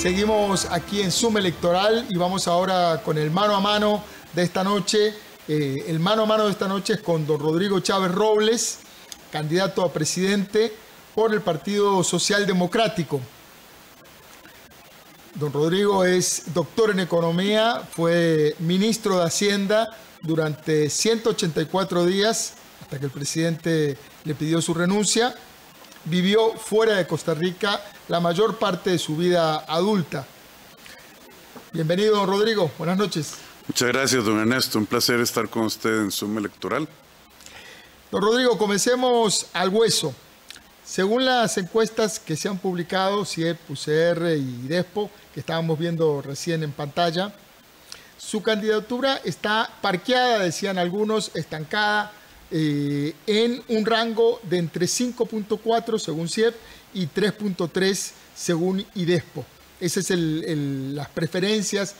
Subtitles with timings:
[0.00, 4.02] Seguimos aquí en Zoom Electoral y vamos ahora con el mano a mano
[4.32, 5.14] de esta noche.
[5.46, 8.78] Eh, el mano a mano de esta noche es con don Rodrigo Chávez Robles,
[9.30, 10.72] candidato a presidente
[11.14, 13.20] por el Partido Social Democrático.
[15.34, 23.04] Don Rodrigo es doctor en economía, fue ministro de Hacienda durante 184 días hasta que
[23.04, 25.34] el presidente le pidió su renuncia
[26.04, 30.26] vivió fuera de Costa Rica la mayor parte de su vida adulta.
[31.72, 32.70] Bienvenido, don Rodrigo.
[32.78, 33.34] Buenas noches.
[33.66, 34.78] Muchas gracias, don Ernesto.
[34.78, 36.88] Un placer estar con usted en Zoom Electoral.
[38.10, 40.14] Don Rodrigo, comencemos al hueso.
[40.84, 46.64] Según las encuestas que se han publicado, CIEP, UCR y DESPO, que estábamos viendo recién
[46.64, 47.32] en pantalla,
[48.18, 52.12] su candidatura está parqueada, decían algunos, estancada
[52.52, 56.54] eh, en un rango de entre 5.4 según CIEP
[56.92, 59.44] y 3.3 según IDESPO.
[59.80, 61.94] Esas son las preferencias,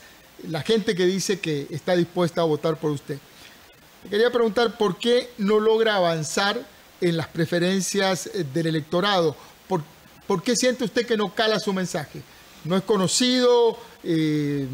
[0.47, 3.17] la gente que dice que está dispuesta a votar por usted.
[4.09, 6.61] quería preguntar por qué no logra avanzar
[6.99, 9.35] en las preferencias eh, del electorado.
[10.27, 12.21] ¿Por, qué siente usted que no cala su mensaje?
[12.63, 13.77] ¿No es conocido?
[14.03, 14.65] Eh,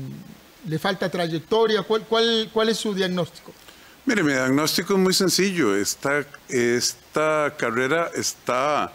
[0.68, 1.84] ¿Le falta trayectoria?
[1.84, 3.54] cuál es su diagnóstico?
[4.08, 5.76] Mire, mi diagnóstico es muy sencillo.
[5.76, 8.94] Esta, esta carrera está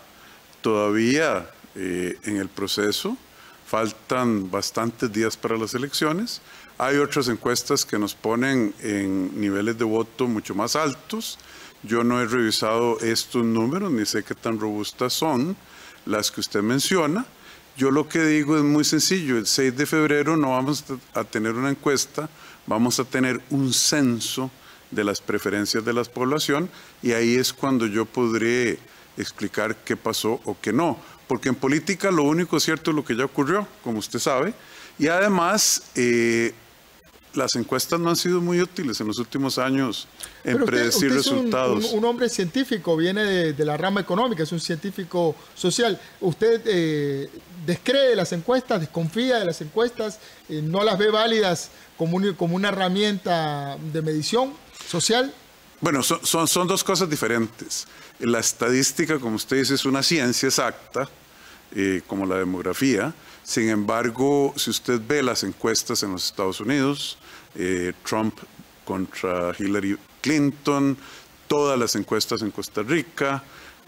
[0.62, 3.18] todavía eh, en el proceso.
[3.66, 6.40] Faltan bastantes días para las elecciones.
[6.78, 11.38] Hay otras encuestas que nos ponen en niveles de voto mucho más altos.
[11.82, 15.54] Yo no he revisado estos números ni sé qué tan robustas son
[16.06, 17.26] las que usted menciona.
[17.76, 19.36] Yo lo que digo es muy sencillo.
[19.36, 22.30] El 6 de febrero no vamos a tener una encuesta,
[22.66, 24.50] vamos a tener un censo
[24.92, 26.70] de las preferencias de la población
[27.02, 28.78] y ahí es cuando yo podré
[29.16, 30.98] explicar qué pasó o qué no.
[31.26, 34.54] Porque en política lo único cierto es lo que ya ocurrió, como usted sabe,
[34.98, 36.52] y además eh,
[37.34, 40.06] las encuestas no han sido muy útiles en los últimos años
[40.44, 41.92] en predecir resultados.
[41.92, 45.98] Un, hombre científico, viene de, la rama económica, es un científico social.
[46.20, 47.30] ¿Usted eh,
[47.64, 50.18] descree las encuestas, desconfía de las encuestas,
[50.48, 54.52] eh, no las ve válidas como, como una herramienta de medición?
[54.88, 55.34] Social?
[55.80, 57.88] Bueno, son, dos cosas diferentes.
[58.20, 61.08] La estadística, como usted dice, es una ciencia exacta,
[61.74, 63.12] eh, como la demografía.
[63.42, 67.18] Sin embargo, si usted ve las encuestas en los Estados Unidos,
[67.56, 68.38] eh, Trump
[68.84, 70.96] contra Hillary Clinton,
[71.48, 73.42] todas las encuestas en Costa Rica,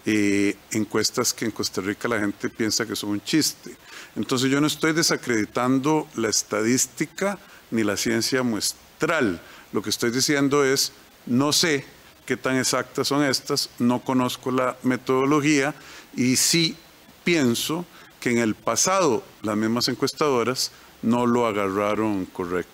[0.05, 3.75] eh, encuestas que en Costa Rica la gente piensa que son un chiste.
[4.15, 7.39] Entonces yo no estoy desacreditando la estadística
[7.71, 9.41] ni la ciencia muestral.
[9.71, 10.91] Lo que estoy diciendo es,
[11.25, 11.85] no sé
[12.25, 15.75] qué tan exactas son estas, no conozco la metodología
[16.15, 16.75] y sí
[17.23, 17.85] pienso
[18.19, 20.71] que en el pasado las mismas encuestadoras
[21.01, 22.71] no lo agarraron correcto.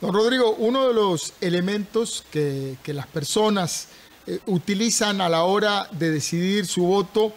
[0.00, 3.88] Don Rodrigo, uno de los elementos que, las personas
[4.26, 7.32] eh, utilizan a la hora de decidir su voto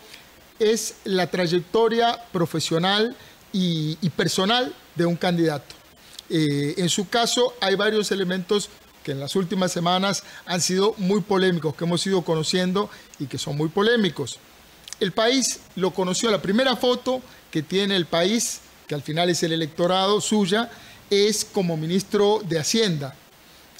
[0.59, 3.15] es la trayectoria profesional
[3.53, 5.76] y personal de un candidato.
[6.29, 8.69] Eh, en su caso, hay varios elementos
[9.03, 12.89] que en las últimas semanas han sido muy polémicos, que hemos ido conociendo
[13.19, 14.39] y que son muy polémicos.
[14.99, 17.21] El país lo conoció, la primera foto
[17.51, 20.69] que tiene el país, que al final es el electorado suya,
[21.09, 23.15] es como ministro de Hacienda.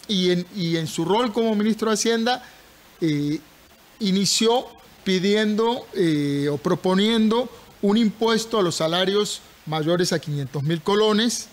[0.08, 2.44] Y en, su rol como ministro de Hacienda,
[3.02, 3.42] eh,
[4.00, 4.68] inició
[5.04, 7.50] pidiendo eh, o proponiendo
[7.82, 11.50] un impuesto a los salarios mayores a 500 mil colones,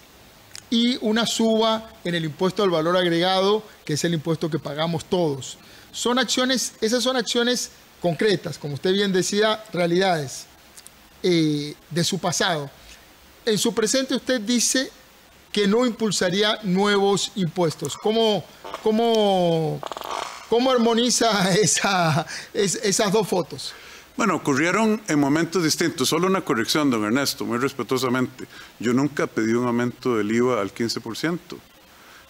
[0.75, 5.05] y una suba en el impuesto al valor agregado, que es el impuesto que pagamos
[5.05, 5.57] todos.
[5.93, 7.71] Son acciones, esas son acciones
[8.03, 10.47] concretas, como usted bien decía, realidades
[11.23, 12.69] eh, de su pasado.
[13.47, 14.91] En su presente usted dice
[15.53, 17.97] que no impulsaría nuevos impuestos.
[17.97, 18.43] ¿Cómo,
[18.83, 19.81] cómo,
[20.49, 23.73] cómo armoniza esa, esas dos fotos?
[24.17, 26.09] Bueno, ocurrieron en momentos distintos.
[26.09, 28.47] Solo una corrección, don Ernesto, muy respetuosamente.
[28.79, 31.39] Yo nunca pedí un aumento del IVA al 15%.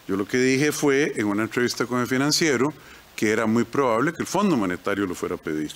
[0.09, 2.73] Yo lo que dije fue, en una entrevista con el financiero,
[3.15, 5.73] que era muy probable que el Fondo Monetario lo fuera a pedir.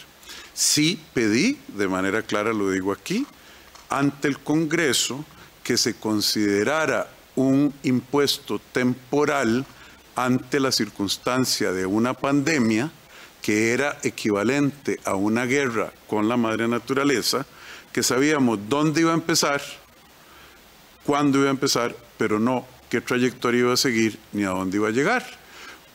[0.55, 3.27] Sí pedí, de manera clara lo digo aquí,
[3.91, 5.27] ante el Congreso
[5.63, 9.67] que se considerara un impuesto temporal
[10.17, 12.91] ante la circunstancia de una pandemia
[13.43, 17.47] que era equivalente a una guerra con la madre naturaleza,
[17.93, 19.63] que sabíamos dónde iba a empezar,
[21.05, 24.89] cuándo iba a empezar, pero no qué trayectoria iba a seguir ni a dónde iba
[24.89, 25.25] a llegar.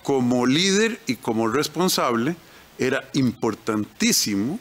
[0.01, 2.35] Como líder y como responsable,
[2.77, 4.59] era importantísimo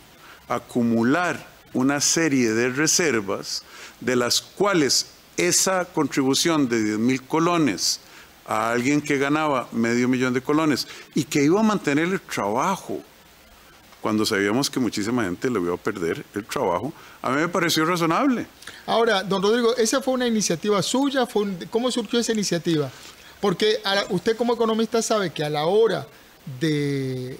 [0.49, 3.64] acumular una serie de reservas
[4.00, 5.06] de las cuales
[5.37, 8.00] esa contribución de 10 mil colones
[8.47, 13.03] a alguien que ganaba medio millón de colones y que iba a mantener el trabajo
[14.03, 16.93] cuando sabíamos que muchísima gente le iba a perder el trabajo,
[17.23, 18.47] a mí me pareció razonable.
[18.85, 21.27] Ahora, don Rodrigo, ¿esa fue una iniciativa suya?
[21.71, 22.91] ¿Cómo surgió esa iniciativa?
[23.41, 23.81] Porque
[24.11, 26.06] usted como economista sabe que a la hora
[26.61, 27.39] de,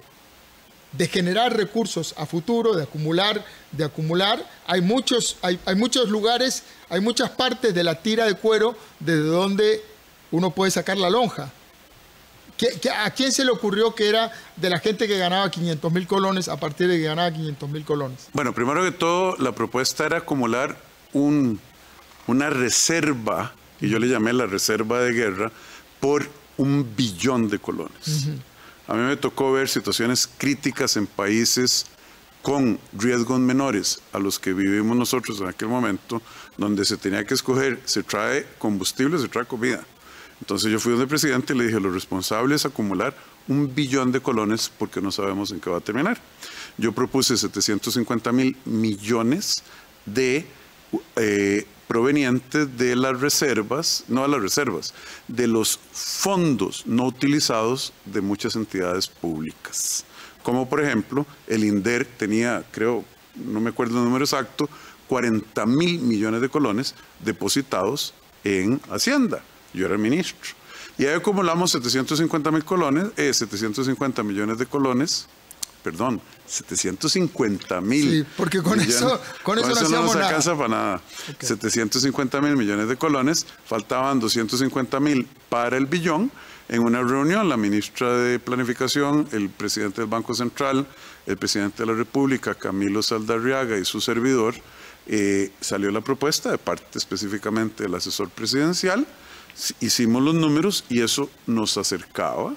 [0.93, 6.63] de generar recursos a futuro, de acumular, de acumular, hay muchos, hay, hay muchos lugares,
[6.89, 9.92] hay muchas partes de la tira de cuero desde donde
[10.33, 11.53] uno puede sacar la lonja.
[12.97, 16.49] ¿A quién se le ocurrió que era de la gente que ganaba 500 mil colones
[16.49, 18.29] a partir de que ganaba 500 mil colones?
[18.33, 20.77] Bueno, primero que todo, la propuesta era acumular
[21.13, 21.61] un,
[22.27, 25.51] una reserva, y yo le llamé la reserva de guerra,
[26.01, 28.29] por un billón de colones.
[28.87, 31.87] A mí me tocó ver situaciones críticas en países
[32.43, 36.21] con riesgos menores a los que vivimos nosotros en aquel momento,
[36.57, 39.85] donde se tenía que escoger, se trae combustible, se trae comida.
[40.43, 43.15] Entonces yo fui donde presidente y le dije, lo responsable es acumular
[43.47, 46.21] un billón de colones porque no sabemos en qué va a terminar.
[46.77, 49.63] Yo propuse 750 mil millones
[50.05, 50.45] de
[51.15, 54.95] eh, provenientes de las reservas, no de las reservas,
[55.29, 60.05] de los fondos no utilizados de muchas entidades públicas.
[60.43, 63.05] Como por ejemplo, el INDER tenía, creo,
[63.37, 64.69] no me acuerdo el número exacto,
[65.07, 68.13] 40 mil millones de colones depositados
[68.43, 70.51] en Hacienda yo era ministro.
[70.99, 75.27] Y ahí acumulamos 750 mil colones, 750 eh, millones de colones,
[75.83, 78.11] perdón, 750 mil.
[78.11, 81.03] Sí, porque con eso, con eso, no, nos alcanza para nada.
[81.41, 86.31] 750 mil millones de colones, faltaban 250 mil para el billón.
[86.69, 90.87] En una reunión, la ministra de Planificación, el presidente del Banco Central,
[91.27, 94.55] el presidente de la República, Camilo Saldarriaga y su servidor,
[95.07, 99.07] eh, salió la propuesta de parte específicamente del asesor presidencial
[99.81, 102.55] hicimos los números y eso nos acercaba.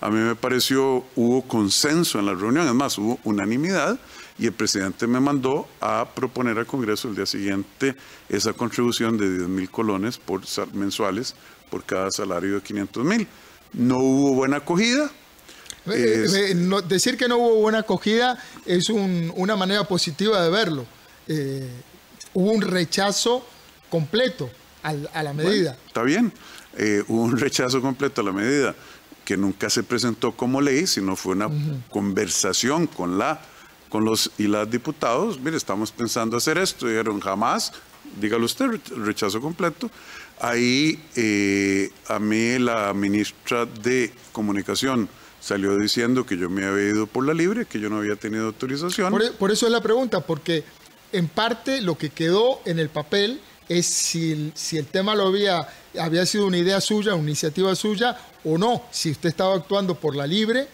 [0.00, 3.98] A mí me pareció, hubo consenso en la reunión, es más, hubo unanimidad
[4.38, 7.94] y el presidente me mandó a proponer al Congreso el día siguiente
[8.30, 10.40] esa contribución de 10 mil colones por,
[10.72, 11.34] mensuales
[11.70, 13.28] por cada salario de 500 mil.
[13.74, 15.10] No hubo buena acogida.
[15.84, 20.86] decir que no hubo buena acogida es una manera positiva de verlo.
[21.28, 21.68] Eh,
[22.32, 23.46] hubo un rechazo
[23.90, 24.50] completo
[24.82, 25.76] a la medida.
[25.86, 26.32] está bien,
[26.76, 28.74] eh, hubo un rechazo completo a la medida
[29.24, 31.48] que nunca se presentó como ley, sino fue una
[31.90, 33.40] conversación con la
[33.88, 37.72] con los y las diputados, mire, estamos pensando hacer esto, dijeron jamás,
[38.20, 38.66] dígalo usted,
[38.96, 39.90] rechazo completo.
[40.40, 45.08] Ahí eh, a mí la ministra de Comunicación
[45.40, 48.46] salió diciendo que yo me había ido por la libre, que yo no había tenido
[48.46, 49.10] autorización.
[49.10, 50.64] Por, por eso es la pregunta, porque
[51.12, 55.28] en parte lo que quedó en el papel es si el, si el tema lo
[55.28, 55.66] había,
[55.98, 60.16] había sido una idea suya, una iniciativa suya o no, si usted estaba actuando por
[60.16, 60.66] la libre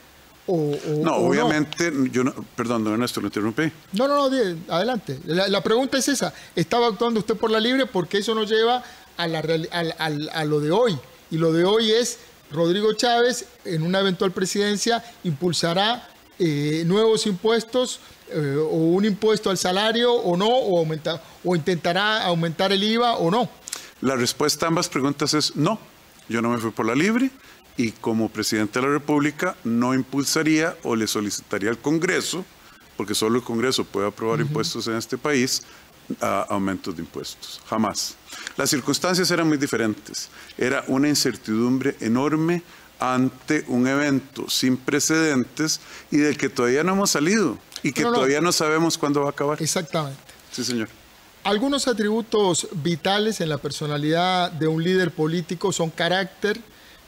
[0.46, 3.64] o, no, obviamente, yo no, perdón, don Ernesto, lo interrumpí.
[3.93, 5.19] No, no, no, adelante.
[5.26, 7.87] La, pregunta es esa, ¿estaba actuando usted por la libre?
[7.87, 8.82] Porque eso nos lleva
[9.16, 10.96] a, la, a, lo de hoy.
[11.32, 12.19] Y lo de hoy es,
[12.52, 16.08] Rodrigo Chávez, en una eventual presidencia, impulsará
[16.38, 17.98] eh, nuevos impuestos
[18.28, 23.17] eh, o un impuesto al salario o no, o, aumenta, o intentará aumentar el IVA
[23.17, 23.48] o no?
[24.01, 25.79] La respuesta a ambas preguntas es no.
[26.29, 27.31] Yo no me fui por la libre
[27.77, 32.44] y como presidente de la República no impulsaría o le solicitaría al Congreso,
[32.96, 35.62] porque solo el Congreso puede aprobar impuestos en este país,
[36.20, 37.60] a aumentos de impuestos.
[37.67, 38.17] Jamás.
[38.56, 40.29] Las circunstancias eran muy diferentes.
[40.56, 42.62] Era una incertidumbre enorme
[42.98, 48.40] ante un evento sin precedentes y del que todavía no hemos salido y que todavía
[48.40, 49.62] no sabemos cuándo va a acabar.
[49.62, 50.20] Exactamente.
[50.50, 50.88] Sí, señor.
[51.44, 56.60] Algunos atributos vitales en la personalidad de un líder político son carácter,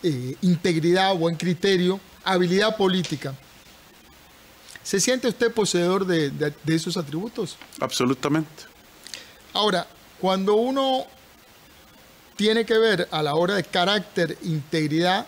[0.04, 3.34] eh, integridad, buen criterio, habilidad política.
[4.84, 7.56] ¿Se siente usted poseedor de, de esos atributos?
[7.80, 8.64] Absolutamente.
[9.52, 9.86] Ahora,
[10.20, 11.04] cuando uno
[12.36, 15.26] tiene que ver a la hora de carácter, integridad,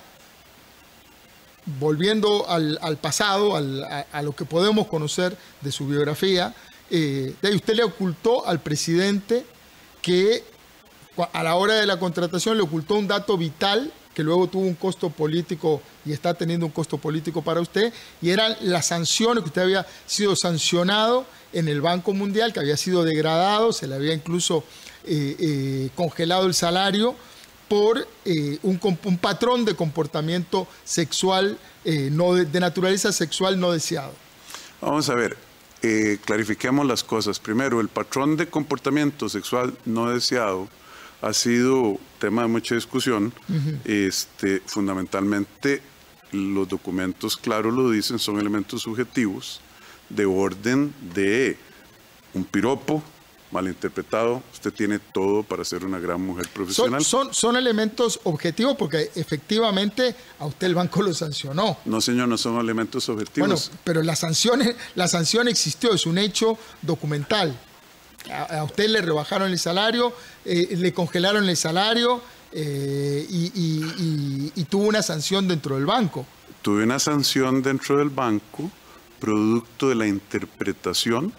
[1.79, 6.55] volviendo al, pasado, a, lo que podemos conocer de su biografía,
[6.91, 9.45] eh, usted le ocultó al presidente
[10.03, 10.43] que
[11.33, 14.75] a la hora de la contratación le ocultó un dato vital que luego tuvo un
[14.75, 19.49] costo político y está teniendo un costo político para usted, y eran las sanciones que
[19.49, 24.13] usted había sido sancionado en el Banco Mundial, que había sido degradado, se le había
[24.13, 24.65] incluso
[25.05, 27.15] eh, eh, congelado el salario
[27.71, 28.81] por eh, un,
[29.19, 34.13] patrón de comportamiento sexual, eh, no de, naturaleza sexual no deseado.
[34.81, 35.37] Vamos a ver,
[35.81, 37.39] eh, clarifiquemos las cosas.
[37.39, 40.69] Primero, el patrón de comportamiento sexual no deseado
[41.23, 43.33] ha sido tema de mucha discusión.
[43.85, 45.81] este, fundamentalmente,
[46.33, 49.61] los documentos, claro, lo dicen, son elementos subjetivos
[50.09, 51.57] de orden de
[52.35, 53.01] un piropo,
[53.51, 57.05] malinterpretado, usted tiene todo para ser una gran mujer profesional.
[57.05, 61.79] Son, son, elementos objetivos porque efectivamente a usted el banco lo sancionó.
[61.85, 63.49] No, señor, no son elementos objetivos.
[63.49, 64.63] Bueno, pero la sanción,
[64.95, 67.59] la sanción existió, es un hecho documental.
[68.33, 70.13] A, usted le rebajaron el salario,
[70.45, 72.21] eh, le congelaron el salario
[72.53, 76.27] eh, y, y tuvo una sanción dentro del banco.
[76.63, 78.71] Tuve una sanción dentro del banco
[79.19, 81.33] producto de la interpretación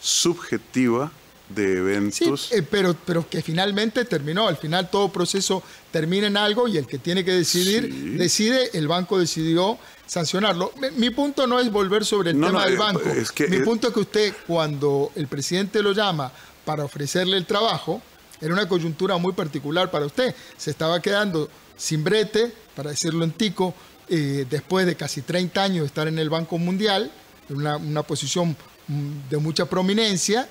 [0.00, 1.12] subjetiva
[1.54, 2.48] de eventos.
[2.48, 4.48] Sí, eh, pero, pero que finalmente terminó.
[4.48, 8.88] Al final todo proceso termina en algo y el que tiene que decidir, decide, el
[8.88, 10.72] banco decidió sancionarlo.
[10.96, 13.02] Mi, punto no es volver sobre el tema del eh, banco.
[13.48, 16.32] Mi punto es que usted, cuando el presidente lo llama
[16.64, 18.00] para ofrecerle el trabajo,
[18.40, 20.34] era una coyuntura muy particular para usted.
[20.56, 23.74] Se estaba quedando sin brete, para decirlo en tico,
[24.08, 27.10] eh, después de casi 30 años de estar en el Banco Mundial,
[27.48, 28.56] en una, una posición
[28.88, 30.48] mm, de mucha prominencia,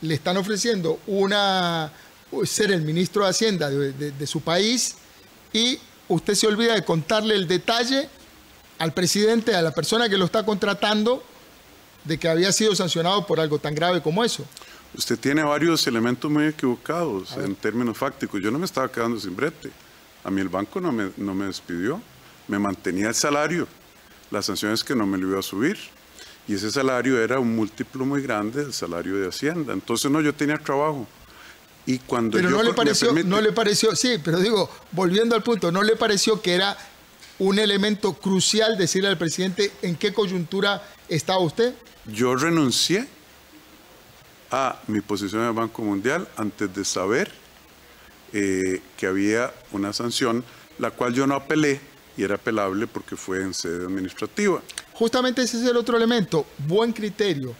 [0.00, 1.92] le están ofreciendo una,
[2.44, 4.96] ser el ministro de Hacienda de, su país
[5.52, 5.78] y
[6.08, 8.08] usted se olvida de contarle el detalle
[8.78, 11.22] al presidente, a la persona que lo está contratando,
[12.04, 14.44] de que había sido sancionado por algo tan grave como eso.
[14.96, 18.40] Usted tiene varios elementos muy equivocados en términos fácticos.
[18.40, 19.70] Yo no me estaba quedando sin brete.
[20.24, 22.00] A mí el banco no me, no me despidió.
[22.46, 23.68] Me mantenía el salario.
[24.30, 25.76] La sanción es que no me lo iba a subir
[26.48, 29.74] y ese salario era un múltiplo muy grande del salario de Hacienda.
[29.74, 31.06] Entonces, no, yo tenía trabajo.
[31.84, 35.70] Y cuando pero no le pareció, no le pareció, sí, pero digo, volviendo al punto,
[35.70, 36.76] ¿no le pareció que era
[37.38, 41.74] un elemento crucial decirle al presidente en qué coyuntura estaba usted?
[42.06, 43.06] Yo renuncié
[44.50, 47.30] a mi posición en el Banco Mundial antes de saber
[48.32, 50.44] eh, que había una sanción,
[50.78, 51.80] la cual yo no apelé
[52.16, 54.60] y era apelable porque fue en sede administrativa.
[54.98, 57.54] Justamente ese es el otro elemento, buen criterio.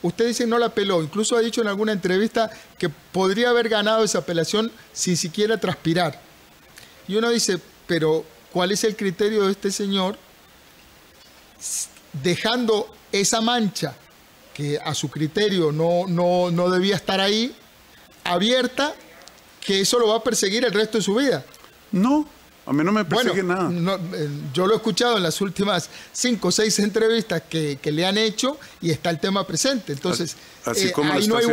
[0.00, 2.48] Usted dice no la apeló, incluso ha dicho en alguna entrevista
[2.78, 6.20] que podría haber ganado esa apelación sin siquiera transpirar.
[7.08, 7.58] Y uno dice,
[7.88, 10.16] pero ¿cuál es el criterio de este señor
[12.22, 13.96] dejando esa mancha
[14.52, 17.56] que a su criterio no, no, no debía estar ahí,
[18.22, 18.94] abierta,
[19.60, 21.44] que eso lo va a perseguir el resto de su vida?
[21.90, 22.28] No,
[22.66, 23.70] a mí no me persigue nada.
[24.14, 28.16] Eh, yo lo he escuchado en las últimas cinco o seis entrevistas que, le han
[28.16, 29.92] hecho y está el tema presente.
[29.92, 31.46] Entonces, Así, eh, como ahí no, hay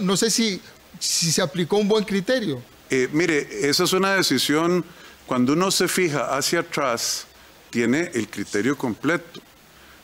[0.00, 0.60] no, sé si,
[0.98, 2.60] si se aplicó un buen criterio.
[2.90, 4.84] Eh, mire, esa es una decisión,
[5.26, 7.26] cuando uno se fija hacia atrás,
[7.70, 9.40] tiene el criterio completo.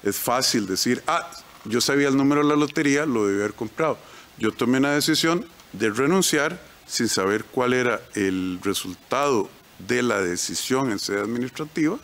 [0.02, 1.28] Es fácil decir, ah,
[1.64, 3.98] yo sabía el número de la lotería, lo debí haber comprado.
[4.38, 9.48] Yo tomé una decisión de renunciar sin saber cuál era el resultado
[9.86, 11.98] de la decisión en sede administrativa.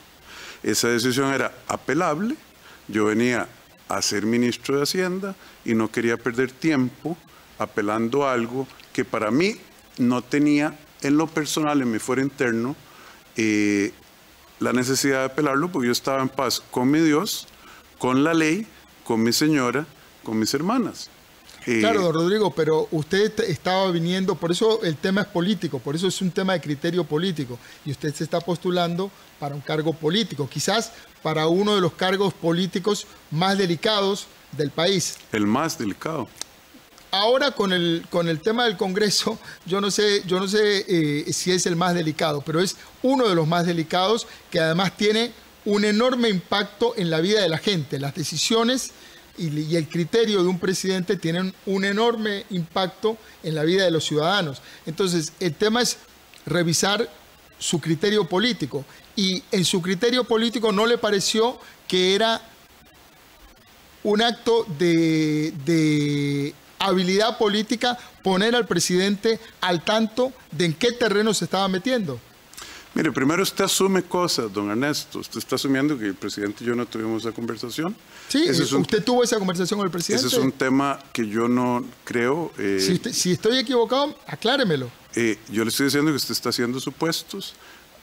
[0.62, 2.36] Esa decisión era apelable.
[2.88, 3.48] Yo venía
[3.88, 7.16] a ser ministro de Hacienda y no quería perder tiempo
[7.58, 9.56] apelando algo que para mí
[9.98, 12.76] no tenía en lo personal, en mi fuero interno,
[13.36, 13.92] eh,
[14.58, 17.46] la necesidad de apelarlo porque yo estaba en paz con mi Dios,
[17.98, 18.66] con la ley,
[19.04, 19.86] con mi señora,
[20.22, 21.10] con mis hermanas.
[21.64, 26.08] Claro, don Rodrigo, pero usted estaba viniendo, por eso el tema es político, por eso
[26.08, 30.48] es un tema de criterio político, y usted se está postulando para un cargo político,
[30.48, 35.16] quizás para uno de los cargos políticos más delicados del país.
[35.32, 36.28] El más delicado.
[37.10, 41.32] Ahora con el, con el tema del Congreso, yo no sé, yo no sé eh,
[41.32, 45.32] si es el más delicado, pero es uno de los más delicados que además tiene
[45.64, 47.98] un enorme impacto en la vida de la gente.
[47.98, 48.92] Las decisiones
[49.38, 54.04] y, el criterio de un presidente tienen un enorme impacto en la vida de los
[54.04, 54.60] ciudadanos.
[54.86, 55.98] Entonces, el tema es
[56.46, 57.08] revisar
[57.58, 58.84] su criterio político.
[59.16, 62.40] Y en su criterio político no le pareció que era
[64.04, 71.44] un acto de, habilidad política poner al presidente al tanto de en qué terreno se
[71.46, 72.20] estaba metiendo.
[72.94, 75.18] Mire, primero usted asume cosas, don Ernesto.
[75.20, 77.94] Usted está asumiendo que el presidente y yo no tuvimos esa conversación.
[78.28, 80.26] Sí, usted tuvo esa conversación con el presidente.
[80.26, 82.52] Ese es un tema que yo no creo.
[82.58, 84.90] Eh, si, estoy equivocado, acláremelo.
[85.14, 87.54] Eh, yo le estoy diciendo que usted está haciendo supuestos.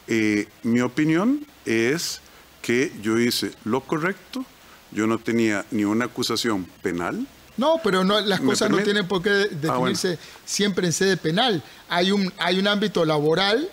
[0.08, 2.22] Eh, mi opinión es
[2.62, 4.46] que yo hice lo correcto.
[4.92, 7.27] Yo no tenía ni una acusación penal.
[7.58, 11.63] No, pero no, las cosas no tienen por qué ah, definirse siempre en sede penal.
[11.89, 13.70] Hay un, hay un ámbito laboral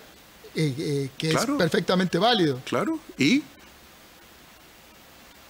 [0.55, 2.61] eh, eh, que es perfectamente válido.
[2.65, 3.43] Claro, ¿y?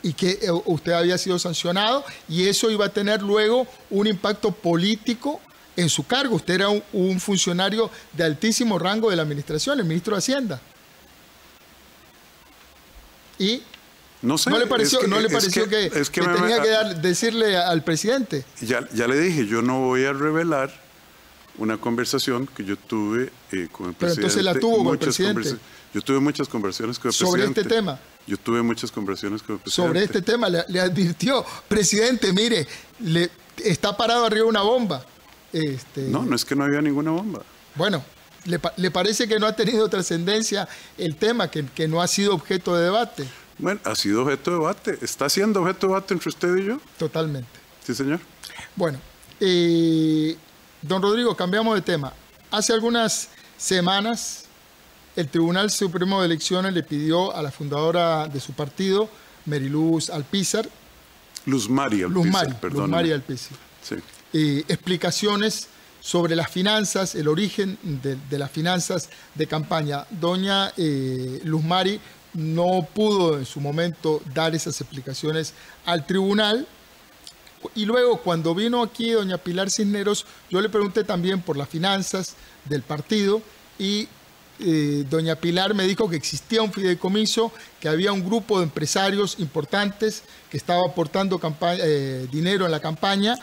[0.03, 4.53] Y que eh, usted había sido sancionado y eso iba a tener luego un impacto
[4.53, 5.41] político
[5.77, 6.37] en su cargo.
[6.37, 10.61] Usted era un, funcionario de altísimo rango de la administración, el ministro de Hacienda.
[13.39, 13.63] Y
[14.23, 18.45] no, sé, ¿No le pareció, que, ¿no le pareció que, tenía que decirle al presidente?
[18.61, 20.82] Ya, ya le dije, yo no voy a revelar
[21.59, 23.99] una conversación que yo tuve eh, con el presidente.
[23.99, 25.57] Pero entonces la tuvo con el presidente.
[25.95, 27.43] Yo tuve muchas conversaciones con el presidente.
[27.43, 28.01] Sobre este tema.
[28.27, 29.89] Yo tuve muchas conversaciones con el presidente.
[29.89, 32.67] Sobre este tema le, advirtió, presidente, mire,
[33.01, 33.31] le,
[33.65, 35.05] está parado arriba una bomba.
[35.53, 37.43] Este, no, no es que no había ninguna bomba.
[37.75, 38.03] Bueno,
[38.45, 42.75] ¿le, parece que no ha tenido trascendencia el tema, que, que no ha sido objeto
[42.75, 43.27] de debate?
[43.59, 44.99] Bueno, ha sido objeto de debate.
[45.03, 46.81] ¿Está siendo objeto de debate entre usted y yo?
[46.99, 47.51] Totalmente.
[47.85, 48.21] Sí, señor.
[48.77, 48.99] Bueno,
[49.41, 50.37] eh,
[50.83, 52.13] Don Rodrigo, cambiamos de tema.
[52.51, 54.45] Hace algunas semanas
[55.15, 59.09] el Tribunal Supremo de Elecciones le pidió a la fundadora de su partido,
[59.47, 60.69] Meriluz Alpizar,
[61.47, 63.97] Luz María Alpizar, Luz Mari, Luz María Alpizar, sí.
[64.33, 65.69] eh, explicaciones
[66.01, 70.05] sobre las finanzas, el origen de, las finanzas de campaña.
[70.11, 72.01] Doña eh, Luz Mari
[72.35, 76.67] no pudo en su momento dar esas explicaciones al tribunal
[77.75, 82.35] y luego cuando vino aquí doña Pilar Cisneros, yo le pregunté también por las finanzas
[82.65, 83.43] del partido
[83.79, 84.09] y
[84.61, 89.37] eh, doña Pilar me dijo que existía un fideicomiso, que había un grupo de empresarios
[89.39, 91.41] importantes que estaba aportando
[91.79, 93.37] eh, dinero en la campaña,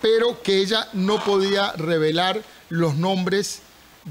[0.00, 3.60] pero que ella no podía revelar los nombres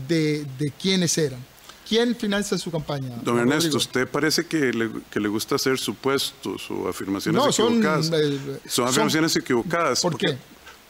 [0.08, 1.53] de, de quiénes eran.
[1.88, 3.10] ¿Quién financia su campaña?
[3.24, 8.12] Don Ernesto, usted parece que le, gusta hacer supuestos o afirmaciones equivocadas.
[8.14, 10.02] Eh, son, afirmaciones equivocadas.
[10.02, 10.38] ¿Por qué?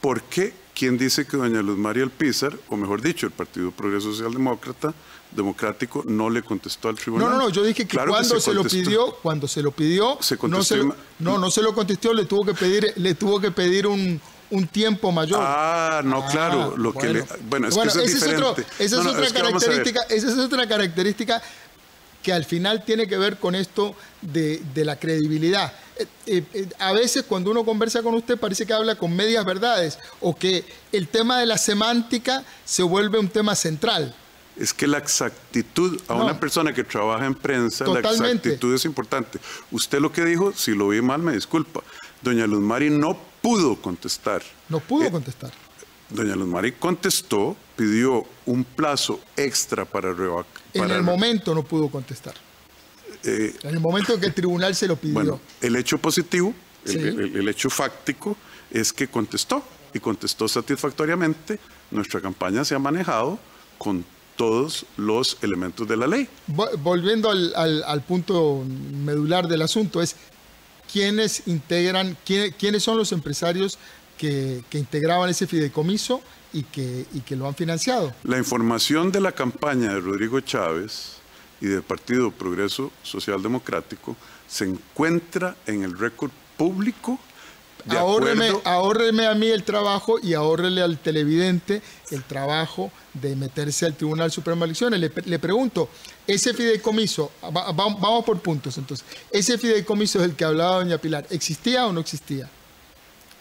[0.00, 0.54] ¿Por qué?
[0.74, 4.92] ¿Quién dice que doña Luz María Alpizar, o mejor dicho, el Partido Progreso Social Demócrata,
[5.34, 7.28] democrático no le contestó al tribunal.
[7.28, 10.62] No, no, no, yo dije que cuando se, lo pidió, cuando se lo pidió, no,
[10.62, 13.86] se lo, no, no se lo contestó, le tuvo que pedir, le tuvo que pedir
[13.86, 14.20] un,
[14.50, 15.40] un tiempo mayor.
[15.42, 18.64] Ah, no, ah, claro, lo que le, bueno, es que eso es diferente.
[18.78, 21.42] esa es otra característica, esa es otra característica
[22.24, 25.72] que al final tiene que ver con esto de, la credibilidad.
[25.96, 29.44] Eh, eh, eh, a veces cuando uno conversa con usted parece que habla con medias
[29.44, 34.14] verdades o que el tema de la semántica se vuelve un tema central.
[34.56, 39.38] Es que la exactitud, a una persona que trabaja en prensa, la exactitud es importante.
[39.70, 41.82] Usted lo que dijo, si lo vi mal, me disculpa.
[42.22, 44.42] Doña Luz Mari no pudo contestar.
[44.70, 45.52] No pudo eh, contestar.
[46.08, 50.46] Doña Luz Mari contestó, pidió un plazo extra para revac.
[50.72, 52.34] En el momento no pudo contestar.
[53.22, 55.14] Eh, en el momento que el tribunal se lo pidió.
[55.14, 56.54] Bueno, el hecho positivo,
[56.86, 58.36] el, hecho fáctico,
[58.70, 61.58] es que contestó y contestó satisfactoriamente.
[61.90, 63.38] Nuestra campaña se ha manejado
[63.76, 64.04] con
[64.36, 66.28] todos los elementos de la ley.
[66.78, 68.64] Volviendo al punto
[69.04, 70.16] medular del asunto, es
[70.94, 73.80] quiénes integran, quiénes son los empresarios
[74.16, 78.14] que, integraban ese fideicomiso y que, y que lo han financiado.
[78.22, 81.16] La información de la campaña de Rodrigo Chávez
[81.60, 87.18] y del Partido Progreso Social Democrático se encuentra en el récord público
[87.90, 94.30] ahórreme, a mí el trabajo y ahórrele al televidente el trabajo de meterse al Tribunal
[94.30, 95.00] Supremo de Elecciones.
[95.00, 95.88] Le, pregunto,
[96.26, 101.92] ese fideicomiso, vamos por puntos entonces, ese fideicomiso del que hablaba doña Pilar, ¿existía o
[101.92, 102.48] no existía?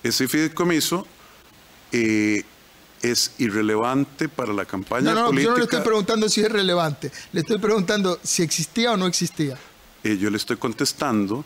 [0.01, 1.07] Ese fideicomiso
[1.91, 2.43] eh,
[3.01, 7.11] es irrelevante para la campaña no, no, Yo no le estoy preguntando si es relevante,
[7.31, 9.57] le estoy preguntando si existía o no existía.
[10.03, 11.45] Eh, yo le estoy contestando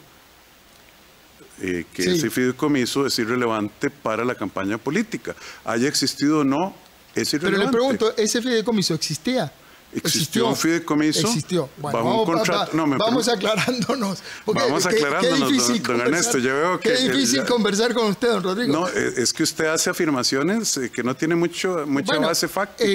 [1.62, 5.36] eh, que ese fideicomiso es irrelevante para la campaña política.
[5.66, 6.76] Haya existido o no,
[7.16, 7.72] es irrelevante.
[7.72, 9.52] Pero le pregunto, ¿ese fideicomiso existía?
[9.94, 11.28] ¿Existió, un fideicomiso?
[11.28, 11.70] Existió.
[11.78, 12.78] Bueno, bajo vamos, un contrato.
[12.78, 14.20] no, vamos aclarándonos.
[14.46, 16.38] Vamos aclarándonos, qué, don, Ernesto.
[16.38, 16.90] Yo veo que.
[16.94, 18.74] Qué difícil conversar con usted, don Rodrigo.
[18.74, 22.86] No, eh, es que usted hace afirmaciones eh, que no tiene mucho, mucha base fáctica.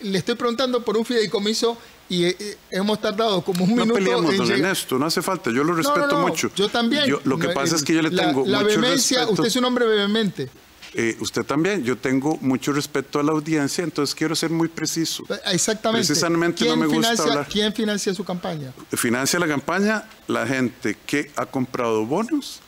[0.00, 3.86] le estoy preguntando por un fideicomiso y eh, eh, hemos tardado como un minuto.
[3.86, 6.50] No peleamos, don Ernesto, no hace falta, yo lo respeto mucho.
[6.54, 7.04] Yo también.
[7.24, 9.86] lo que pasa es que yo le tengo la, la vehemencia, usted es un hombre
[9.86, 10.50] vehemente.
[10.94, 15.24] Eh, usted también, yo tengo mucho respeto a la audiencia, entonces quiero ser muy preciso.
[15.46, 16.06] Exactamente.
[16.06, 17.46] Precisamente no me gusta hablar.
[17.48, 18.72] ¿Quién financia su campaña?
[18.92, 22.60] Financia la campaña la gente que ha comprado bonos,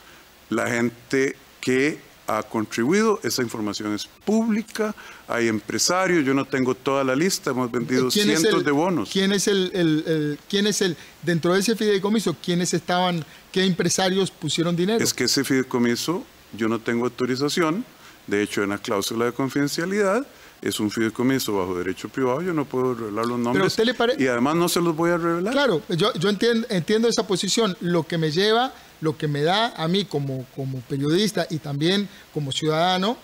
[0.50, 1.98] la gente que
[2.30, 4.94] ha contribuido, esa información es pública,
[5.26, 9.10] hay empresarios, yo no tengo toda la lista, hemos vendido cientos de bonos.
[9.10, 14.76] ¿Quién es el, quién es el, dentro de ese fideicomiso, quiénes estaban, qué empresarios pusieron
[14.76, 15.02] dinero?
[15.02, 16.24] Es que ese fideicomiso
[16.56, 17.84] yo no tengo autorización,
[18.28, 20.24] de hecho en la cláusula de confidencialidad,
[20.62, 23.76] es un fideicomiso bajo derecho privado, yo no puedo revelar los nombres
[24.18, 25.52] y además no se los voy a revelar.
[25.52, 29.74] Claro, yo, yo entiendo, entiendo esa posición, lo que me lleva lo que me da
[29.76, 33.16] a mí como, como, periodista y también como ciudadano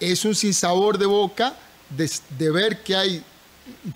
[0.00, 1.54] es un sinsabor de boca
[1.90, 3.24] de, ver que hay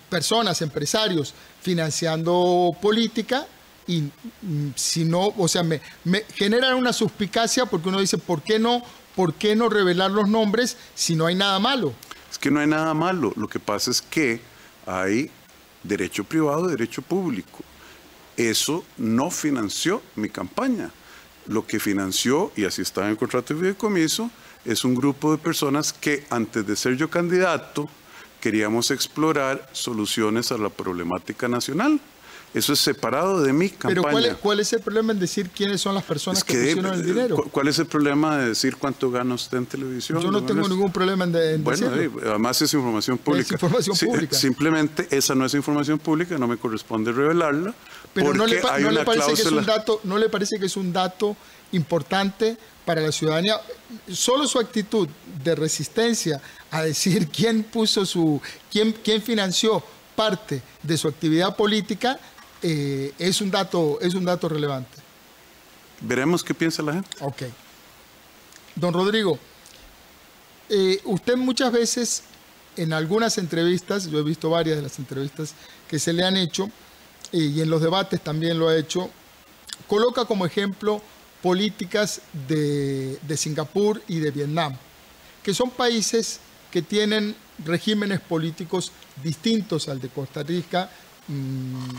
[0.09, 3.47] personas, empresarios financiando política
[3.87, 8.41] y mm, si no, o sea, me, me generan una suspicacia porque uno dice, ¿por
[8.41, 8.81] qué no?
[9.15, 11.93] ¿Por qué no revelar los nombres si no hay nada malo?
[12.31, 13.31] Es que no hay nada malo.
[13.35, 14.41] Lo que pasa es que
[14.87, 15.29] hay
[15.83, 17.59] derecho privado, derecho público.
[18.35, 20.89] Eso no financió mi campaña.
[21.47, 24.29] Lo que financió, y así está en el contrato de fideicomiso,
[24.65, 27.89] es un grupo de personas que antes de ser yo candidato
[28.39, 31.99] queríamos explorar soluciones a la problemática nacional.
[32.53, 34.11] Eso es separado de mi campaña.
[34.11, 37.03] Pero ¿cuál es, el problema en decir quiénes son las personas que, pusieron el eh,
[37.03, 37.37] dinero?
[37.51, 40.21] ¿Cuál es el problema de decir cuánto gana usted en televisión?
[40.21, 41.87] Yo no tengo ningún problema en, en bueno,
[42.21, 43.45] además es información pública.
[43.45, 44.35] Es información pública.
[44.35, 47.73] simplemente esa no es información pública, no me corresponde revelarla.
[48.13, 48.59] Pero no le,
[49.03, 51.35] parece que es un dato, no le parece que es un dato
[51.71, 53.59] importante para la ciudadanía.
[54.11, 55.07] Solo su actitud
[55.43, 58.39] de resistencia a decir quién puso su,
[58.71, 59.83] quién, quién financió
[60.15, 62.19] parte de su actividad política
[62.61, 64.97] eh, es, un dato, es un dato relevante.
[66.01, 67.09] Veremos qué piensa la gente.
[67.21, 67.43] Ok.
[68.75, 69.39] Don Rodrigo,
[70.69, 72.23] eh, usted muchas veces
[72.75, 75.53] en algunas entrevistas, yo he visto varias de las entrevistas
[75.87, 76.69] que se le han hecho,
[77.33, 79.09] y en los debates también lo ha hecho,
[79.87, 81.01] coloca como ejemplo
[81.41, 84.77] políticas de, Singapur y de Vietnam,
[85.41, 86.39] que son países
[86.71, 88.91] que tienen regímenes políticos
[89.21, 90.89] distintos al de Costa Rica,
[91.27, 91.89] mm,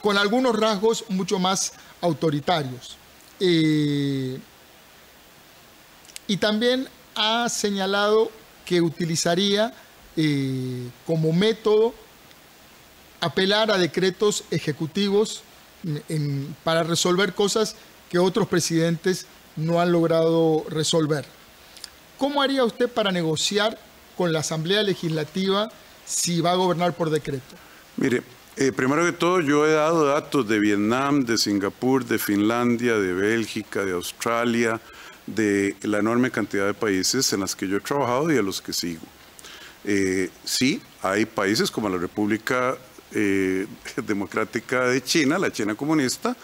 [0.00, 2.96] con algunos rasgos mucho más autoritarios.
[3.40, 4.38] Eh,
[6.28, 8.30] y también ha señalado
[8.64, 9.74] que utilizaría
[10.16, 11.94] eh, como método
[13.22, 15.42] apelar a decretos ejecutivos
[16.64, 17.76] para resolver cosas
[18.10, 21.24] que otros presidentes no han logrado resolver.
[22.18, 23.78] ¿Cómo haría usted para negociar
[24.16, 25.70] con la Asamblea Legislativa
[26.04, 27.54] si va a gobernar por decreto?
[27.96, 28.22] Mire,
[28.56, 33.12] eh, primero que todo, yo he dado datos de Vietnam, de Singapur, de Finlandia, de
[33.12, 34.80] Bélgica, de Australia,
[35.26, 38.60] de la enorme cantidad de países en los que yo he trabajado y a los
[38.60, 39.02] que sigo.
[39.84, 42.76] Eh, sí, hay países como la República
[43.14, 43.66] eh,
[44.06, 46.36] Democrática de China, la China comunista,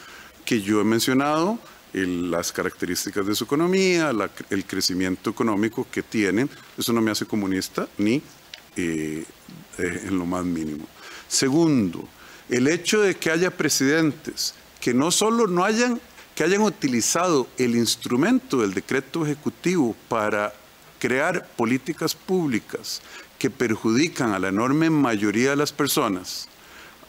[0.44, 1.58] que yo he mencionado,
[1.92, 4.12] las características de su economía,
[4.50, 6.48] el crecimiento económico que tienen.
[6.76, 8.22] Eso no me hace comunista ni
[8.76, 9.24] en
[10.18, 10.86] lo más mínimo.
[11.28, 12.06] Segundo,
[12.48, 16.00] el hecho de que haya presidentes que no solo no hayan,
[16.34, 20.54] que hayan utilizado el instrumento del decreto ejecutivo para
[20.98, 23.02] crear políticas públicas
[23.38, 26.48] que perjudican a la enorme mayoría de las personas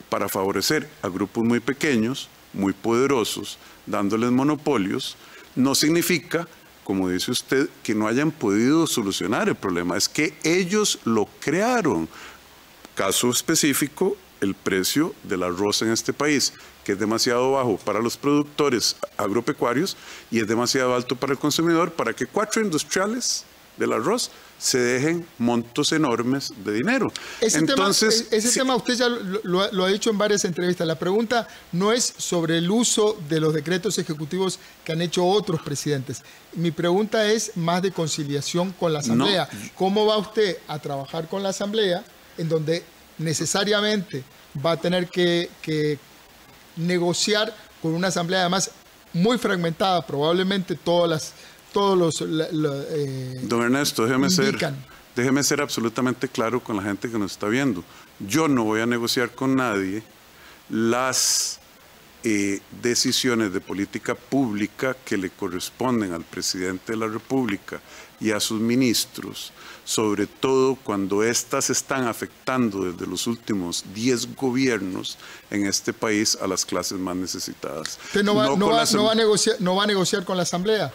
[0.09, 5.15] para favorecer a grupos muy pequeños, muy poderosos, dándoles monopolios,
[5.55, 6.47] no significa,
[6.83, 9.97] como dice usted, que no hayan podido solucionar el problema.
[9.97, 12.09] Es que ellos lo crearon
[12.95, 18.17] caso específico, el precio del arroz en este país, que es demasiado bajo para los
[18.17, 19.97] productores agropecuarios
[20.31, 23.45] y es demasiado alto para el consumidor, para que cuatro industriales
[23.79, 27.11] del arroz se dejen montos enormes de dinero.
[27.39, 30.85] Ese Entonces, tema, ese tema usted ya lo, lo, ha dicho en varias entrevistas.
[30.85, 35.61] La pregunta no es sobre el uso de los decretos ejecutivos que han hecho otros
[35.61, 36.21] presidentes.
[36.53, 39.47] Mi pregunta es más de conciliación con la Asamblea.
[39.75, 42.03] ¿Cómo va usted a trabajar con la Asamblea?
[42.39, 42.83] en donde
[43.17, 44.23] necesariamente
[44.65, 45.99] va a tener que,
[46.77, 48.71] negociar con una asamblea además
[49.11, 51.33] muy fragmentada, probablemente todas las,
[51.71, 52.21] todos los...
[52.21, 54.57] Eh, Don Ernesto, déjeme ser,
[55.15, 57.83] déjeme ser absolutamente claro con la gente que nos está viendo.
[58.19, 60.03] Yo no voy a negociar con nadie
[60.69, 61.59] las
[62.23, 67.79] eh, decisiones de política pública que le corresponden al presidente de la República
[68.19, 69.53] y a sus ministros,
[69.85, 75.17] sobre todo cuando éstas están afectando desde los últimos 10 gobiernos
[75.49, 77.97] en este país a las clases más necesitadas.
[78.07, 80.93] ¿Usted no va, a negociar, no va a negociar con la Asamblea?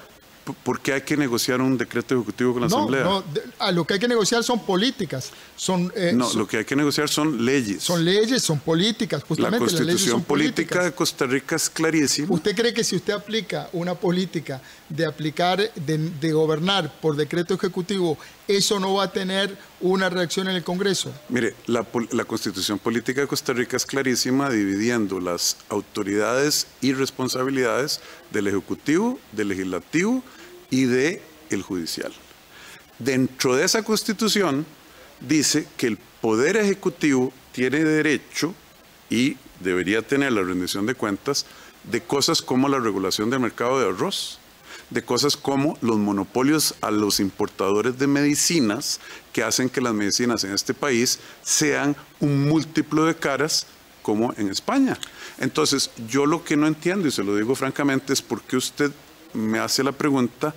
[0.62, 3.04] ¿Por qué hay que negociar un decreto ejecutivo con la Asamblea?
[3.04, 3.24] No,
[3.58, 5.30] a lo que hay que negociar son políticas.
[5.56, 7.82] Son, eh, no, lo que hay que negociar son leyes.
[7.82, 9.64] Son leyes, son políticas, justamente.
[9.64, 12.28] La constitución política de Costa Rica es clarísima.
[12.34, 18.18] ¿Usted cree que si usted aplica una política de aplicar, de, gobernar por decreto ejecutivo,
[18.48, 21.12] eso no va a tener una reacción en el Congreso?
[21.28, 21.84] Mire, la,
[22.24, 29.48] constitución política de Costa Rica es clarísima dividiendo las autoridades y responsabilidades del Ejecutivo, del
[29.48, 30.22] Legislativo
[30.70, 32.12] y del el Judicial.
[32.98, 34.66] Dentro de esa constitución
[35.20, 38.54] dice que el Poder Ejecutivo tiene derecho
[39.10, 41.46] y debería tener la rendición de cuentas
[41.84, 44.38] de cosas como la regulación del mercado de arroz,
[44.94, 49.00] de cosas como los monopolios a los importadores de medicinas
[49.32, 53.66] que hacen que las medicinas en este país sean un múltiplo de caras
[54.02, 54.96] como en España.
[55.38, 58.92] Entonces, yo lo que no entiendo, y se lo digo francamente, es por qué usted
[59.32, 60.54] me hace la pregunta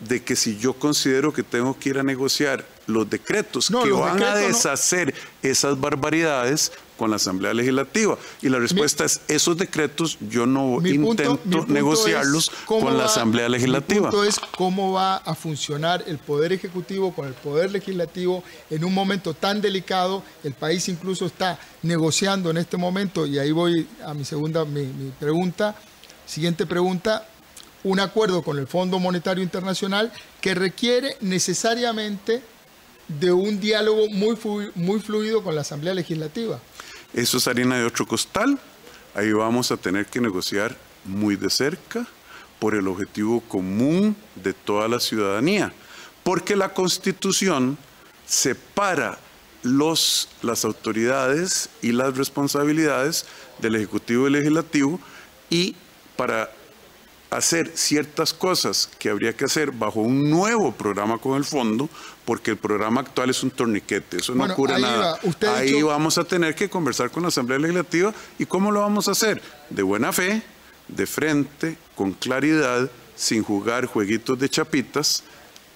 [0.00, 4.22] de que si yo considero que tengo que ir a negociar los decretos que van
[4.22, 8.18] a deshacer esas barbaridades con la Asamblea Legislativa.
[8.42, 14.08] Y la respuesta es, esos decretos yo no intento negociarlos con la Asamblea Legislativa.
[14.08, 18.84] Mi punto es cómo va a funcionar el Poder Ejecutivo con el Poder Legislativo en
[18.84, 20.22] un momento tan delicado.
[20.44, 25.12] El país incluso está negociando en este momento, y ahí voy a mi segunda mi
[25.18, 25.76] pregunta.
[26.26, 27.26] Siguiente pregunta,
[27.84, 32.42] un acuerdo con el Fondo Monetario Internacional que requiere necesariamente
[33.08, 34.36] de un diálogo muy,
[34.74, 36.60] muy fluido con la Asamblea Legislativa.
[37.12, 38.58] Eso es harina de otro costal.
[39.14, 42.06] Ahí vamos a tener que negociar muy de cerca
[42.58, 45.72] por el objetivo común de toda la ciudadanía,
[46.22, 47.78] porque la Constitución
[48.26, 49.18] separa
[49.62, 53.26] los, las autoridades y las responsabilidades
[53.58, 55.00] del Ejecutivo y Legislativo
[55.48, 55.74] y
[56.16, 56.50] para
[57.30, 61.88] hacer ciertas cosas que habría que hacer bajo un nuevo programa con el fondo,
[62.24, 65.18] porque el programa actual es un torniquete, eso no cura nada.
[65.54, 69.12] ahí vamos a tener que conversar con la Asamblea Legislativa y cómo lo vamos a
[69.12, 69.40] hacer,
[69.70, 70.42] de buena fe,
[70.88, 75.22] de frente, con claridad, sin jugar jueguitos de chapitas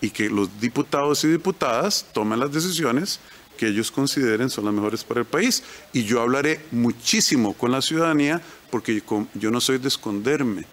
[0.00, 3.20] y que los diputados y diputadas tomen las decisiones
[3.56, 5.62] que ellos consideren son las mejores para el país.
[5.92, 9.02] Y yo hablaré muchísimo con la ciudadanía porque
[9.34, 10.64] yo no soy de esconderme.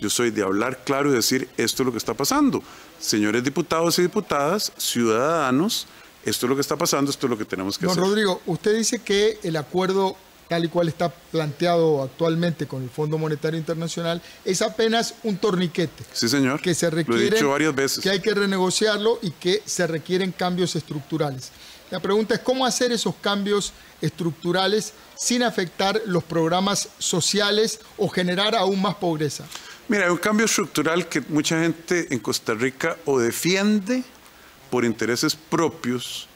[0.00, 2.62] Yo soy de hablar claro y decir esto es lo que está pasando.
[2.98, 5.86] Señores diputados y diputadas, ciudadanos,
[6.24, 7.96] esto es lo que está pasando, esto es lo que tenemos que hacer.
[7.96, 10.16] Don Rodrigo, usted dice que el acuerdo
[10.50, 16.04] tal y cual está planteado actualmente con el Fondo Monetario Internacional, es apenas un torniquete.
[16.12, 16.60] Sí, señor.
[16.60, 18.02] Que se requiere, Lo he dicho varias veces.
[18.02, 21.52] Que hay que renegociarlo y que se requieren cambios estructurales.
[21.92, 28.56] La pregunta es cómo hacer esos cambios estructurales sin afectar los programas sociales o generar
[28.56, 29.44] aún más pobreza.
[29.90, 34.04] Mira, hay un cambio estructural que mucha gente en Costa Rica o defiende
[34.70, 36.28] por intereses propios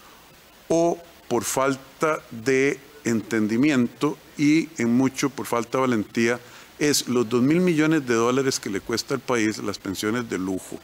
[0.67, 6.41] o por falta de entendimiento y en mucho por falta de valentía,
[6.81, 10.37] es los 2 mil millones de dólares que le cuesta al país las pensiones de
[10.37, 10.81] lujo.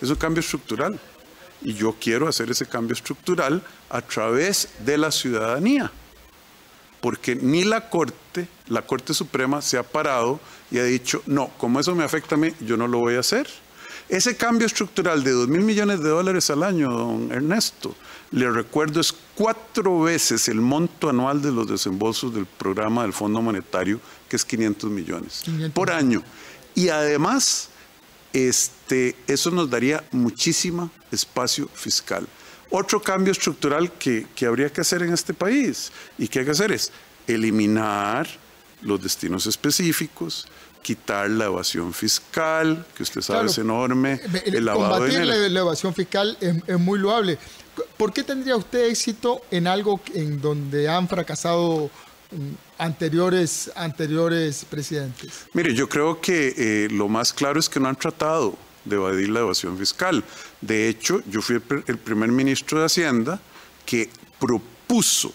[0.00, 1.00] Es un cambio estructural
[1.60, 5.90] y yo quiero hacer ese cambio estructural a través de la ciudadanía
[7.04, 8.16] porque ni la Corte,
[8.68, 12.38] la Corte Suprema se ha parado y ha dicho, no, como eso me afecta a
[12.38, 13.46] mí, yo no lo voy a hacer.
[14.08, 17.94] Ese cambio estructural de 2 mil millones de dólares al año, don Ernesto,
[18.32, 23.40] le recuerdo, es cuatro veces el monto anual de los desembolsos del programa del Fondo
[23.40, 25.42] Monetario, que es 500 millones
[25.72, 26.22] por año.
[26.74, 27.68] Y además,
[28.32, 32.26] este, eso nos daría muchísimo espacio fiscal.
[32.70, 36.72] Otro cambio estructural que, habría que hacer en este país y que hay que hacer
[36.72, 36.90] es
[37.26, 38.28] eliminar
[38.82, 40.46] los destinos específicos,
[40.82, 45.60] quitar la evasión fiscal, que usted sabe es enorme, el, lavado combatir de la, la
[45.60, 47.38] evasión fiscal es, muy loable.
[47.96, 51.90] ¿Por qué tendría usted éxito en algo en donde han fracasado
[52.30, 52.36] mm,
[52.78, 55.46] anteriores, anteriores presidentes?
[55.54, 59.30] Mire, yo creo que eh, lo más claro es que no han tratado de evadir
[59.30, 60.22] la evasión fiscal.
[60.60, 63.40] De hecho, yo fui el primer ministro de Hacienda
[63.86, 65.32] que propuso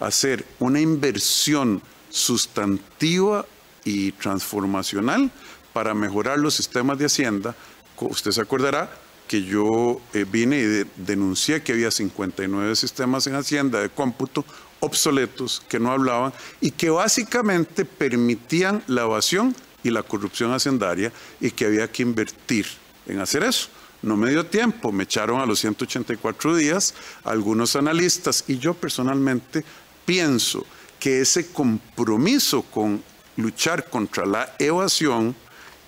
[0.00, 3.46] hacer una inversión sustantiva
[3.84, 5.30] y transformacional
[5.72, 7.54] para mejorar los sistemas de Hacienda.
[7.98, 8.90] Usted se acordará
[9.28, 14.44] que yo eh, vine y denuncié que había 59 sistemas en Hacienda de cómputo
[14.80, 21.50] obsoletos que no hablaban y que básicamente permitían la evasión y la corrupción hacendaria y
[21.50, 22.66] que había que invertir
[23.06, 23.68] en hacer eso.
[24.02, 29.62] No me dio tiempo, me echaron a los 184 días algunos analistas y yo personalmente
[30.10, 30.66] pienso
[30.98, 33.00] que ese compromiso con
[33.36, 35.36] luchar contra la evasión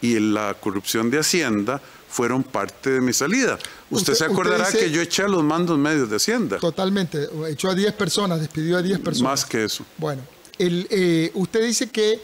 [0.01, 3.59] y la corrupción de Hacienda fueron parte de mi salida.
[3.91, 6.59] Usted, se acordará que yo eché a los mandos medios de Hacienda.
[6.59, 9.33] Totalmente, echó a 10 personas, despidió a 10 personas.
[9.33, 9.85] Más que eso.
[9.99, 10.23] Bueno,
[10.57, 12.21] el, eh, usted dice que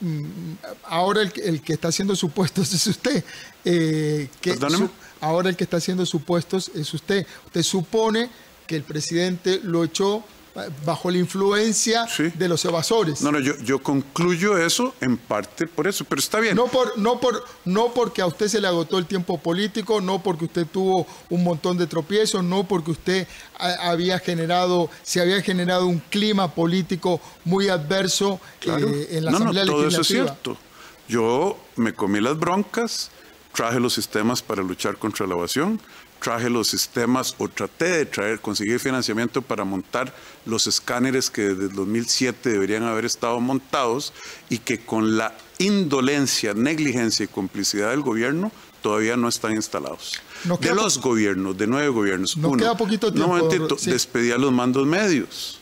[0.00, 3.22] mm, ahora el, que está haciendo supuestos es usted.
[3.64, 4.58] Eh, que
[5.20, 7.24] ahora el que está haciendo supuestos es usted.
[7.44, 8.30] Usted supone
[8.66, 10.24] que el presidente lo echó
[10.84, 13.20] bajo la influencia de los evasores.
[13.22, 16.56] No, no, yo, yo concluyo eso en parte por eso, pero está bien.
[16.56, 20.22] No, por, no, por, no porque a usted se le agotó el tiempo político, no
[20.22, 25.86] porque usted tuvo un montón de tropiezos, no porque usted había generado, se había generado
[25.86, 30.56] un clima político muy adverso eh, en la Asamblea no, todo Eso es cierto.
[31.08, 33.10] Yo me comí las broncas,
[33.52, 35.80] traje los sistemas para luchar contra la evasión,
[36.20, 41.64] traje los sistemas o traté de traer, conseguir financiamiento para montar los escáneres que desde
[41.64, 44.12] el 2007 deberían haber estado montados
[44.48, 48.52] y que con la indolencia, negligencia y complicidad del gobierno
[48.82, 50.20] todavía no están instalados.
[50.60, 52.36] de los gobiernos, de nueve gobiernos.
[52.36, 53.36] Nos queda poquito tiempo.
[53.36, 55.60] No, despedí a los mandos medios.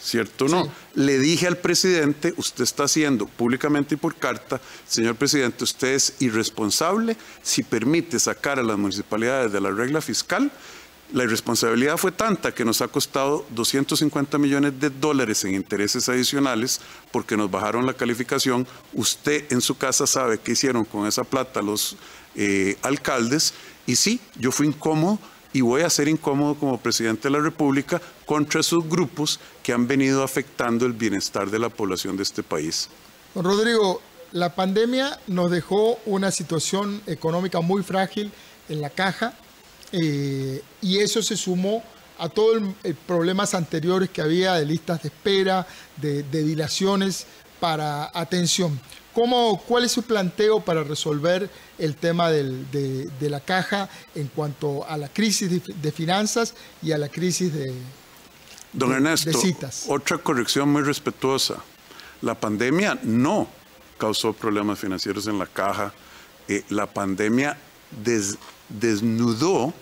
[0.00, 0.72] ¿Cierto o no?
[0.94, 6.14] Le dije al presidente, usted está haciendo públicamente y por carta, señor presidente, usted es
[6.20, 10.50] irresponsable si permite sacar a las municipalidades de la regla fiscal.
[11.12, 16.80] La irresponsabilidad fue tanta que nos ha costado 250 millones de dólares en intereses adicionales
[17.10, 18.66] porque nos bajaron la calificación.
[18.92, 21.96] Usted en su casa sabe qué hicieron con esa plata los
[22.36, 23.54] eh, alcaldes.
[23.86, 25.18] Y sí, yo fui incómodo
[25.52, 29.86] y voy a ser incómodo como presidente de la República contra esos grupos que han
[29.86, 32.88] venido afectando el bienestar de la población de este país.
[33.34, 34.00] Don Rodrigo,
[34.32, 38.30] la pandemia nos dejó una situación económica muy frágil
[38.68, 39.34] en la caja
[39.92, 41.82] eh, y eso se sumó
[42.18, 42.74] a todos los
[43.06, 47.26] problemas anteriores que había de listas de espera, de dilaciones
[47.60, 48.80] para atención.
[49.14, 54.96] ¿Cómo, ¿Cuál es su planteo para resolver el tema de, la caja en cuanto a
[54.96, 57.72] la crisis de, finanzas y a la crisis de,
[58.72, 59.36] Don Ernesto,
[59.88, 61.56] otra corrección muy respetuosa.
[62.22, 63.48] La pandemia no
[63.98, 65.92] causó problemas financieros en la caja.
[66.46, 67.58] Eh, la pandemia
[68.68, 69.74] desnudó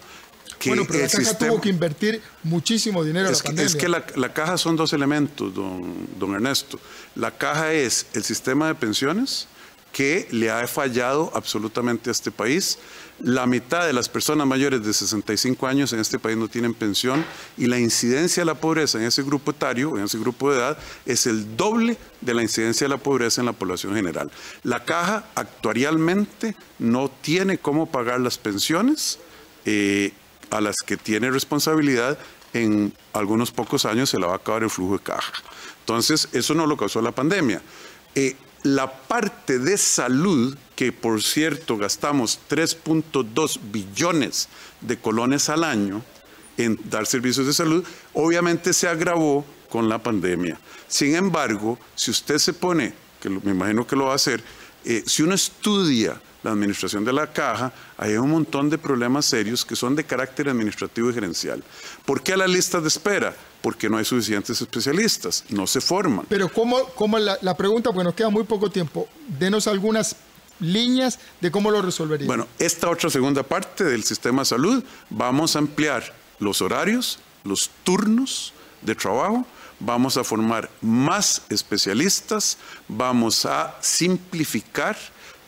[0.66, 4.32] bueno, pero la caja tuvo que invertir muchísimo dinero es en la Es que la,
[4.32, 6.78] caja son dos elementos, don, don Ernesto.
[7.14, 9.48] La caja es el sistema de pensiones
[9.92, 12.78] que le ha fallado absolutamente a este país.
[13.20, 17.24] La mitad de las personas mayores de 65 años en este país no tienen pensión
[17.56, 20.78] y la incidencia de la pobreza en ese grupo etario, en ese grupo de edad,
[21.04, 24.30] es el doble de la incidencia de la pobreza en la población general.
[24.62, 29.18] La caja actuarialmente no tiene cómo pagar las pensiones.
[29.64, 30.12] Eh,
[30.50, 32.18] a las que tiene responsabilidad,
[32.52, 35.32] en algunos pocos años se la va a acabar el flujo de caja.
[35.80, 37.62] Entonces, eso no lo causó la pandemia.
[38.14, 44.48] Eh, la parte de salud, que por cierto gastamos 3.2 billones
[44.80, 46.02] de colones al año
[46.56, 47.84] en dar servicios de salud,
[48.14, 50.58] obviamente se agravó con la pandemia.
[50.88, 54.42] Sin embargo, si usted se pone, que me imagino que lo va a hacer,
[54.84, 59.64] eh, si uno estudia la administración de la caja, hay un montón de problemas serios
[59.64, 61.62] que son de carácter administrativo y gerencial.
[62.04, 63.34] ¿Por qué a la lista de espera?
[63.60, 66.26] Porque no hay suficientes especialistas, no se forman.
[66.28, 70.16] Pero ¿cómo, cómo la, la pregunta, porque nos queda muy poco tiempo, denos algunas
[70.60, 72.26] líneas de cómo lo resolvería.
[72.26, 77.70] Bueno, esta otra segunda parte del sistema de salud, vamos a ampliar los horarios, los
[77.84, 79.46] turnos de trabajo,
[79.80, 84.96] vamos a formar más especialistas, vamos a simplificar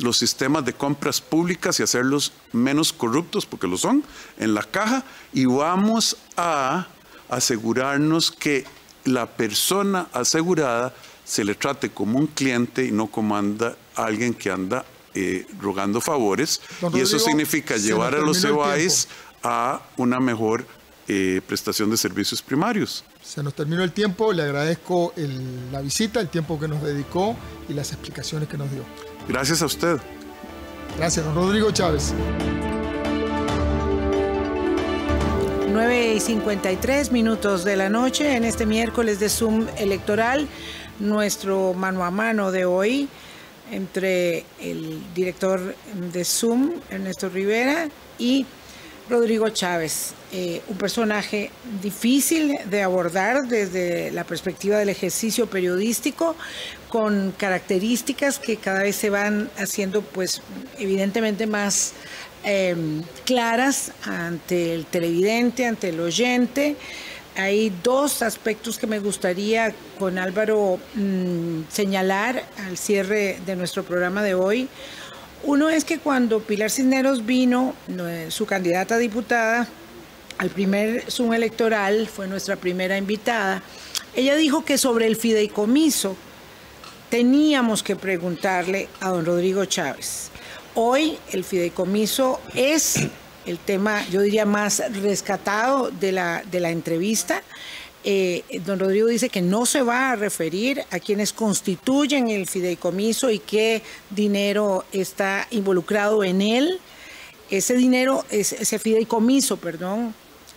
[0.00, 4.02] los sistemas de compras públicas y hacerlos menos corruptos, porque lo son,
[4.38, 6.86] en la caja, y vamos a
[7.28, 8.64] asegurarnos que
[9.04, 10.92] la persona asegurada
[11.24, 14.84] se le trate como un cliente y no como anda alguien que anda
[15.14, 16.60] eh, rogando favores.
[16.92, 19.08] y eso significa llevar a los EBAIS
[19.42, 20.66] a una mejor
[21.08, 23.04] eh, prestación de servicios primarios.
[23.22, 25.12] Se nos terminó el tiempo, le agradezco
[25.72, 27.36] la visita, el tiempo que nos dedicó
[27.68, 28.84] y las explicaciones que nos dio.
[29.28, 29.98] Gracias a usted.
[30.96, 32.12] Gracias, don Rodrigo Chávez.
[35.72, 40.48] 9 y 53 minutos de la noche en este miércoles de Zoom electoral,
[40.98, 43.08] nuestro mano a mano de hoy
[43.70, 45.74] entre el director
[46.12, 48.46] de Zoom, Ernesto Rivera, y
[49.10, 51.50] Rodrigo Chávez, eh, un personaje
[51.82, 56.36] difícil de abordar desde la perspectiva del ejercicio periodístico,
[56.88, 60.42] con características que cada vez se van haciendo, pues,
[60.78, 61.92] evidentemente más
[62.44, 66.76] em, claras ante el televidente, ante el oyente.
[67.36, 74.22] Hay dos aspectos que me gustaría con Álvaro mm, señalar al cierre de nuestro programa
[74.22, 74.68] de hoy.
[75.42, 77.74] Uno es que cuando Pilar Cisneros vino,
[78.28, 79.68] su candidata a diputada,
[80.38, 83.62] al primer Zoom electoral, fue nuestra primera invitada,
[84.14, 86.16] ella dijo que sobre el fideicomiso
[87.08, 90.30] teníamos que preguntarle a don Rodrigo Chávez.
[90.74, 92.96] Hoy el fideicomiso es
[93.46, 97.42] el tema, yo diría, más rescatado de la, de la entrevista.
[98.02, 103.30] Eh, don Rodrigo dice que no se va a referir a quienes constituyen el fideicomiso
[103.30, 106.80] y qué dinero está involucrado en él.
[107.50, 110.14] Ese dinero, ese fideicomiso, perdón,